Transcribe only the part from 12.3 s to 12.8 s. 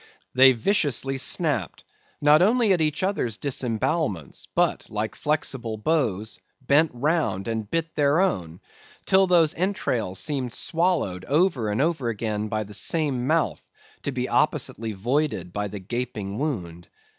by the